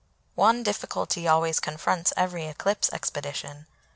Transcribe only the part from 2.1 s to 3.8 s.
every eclipse expedition.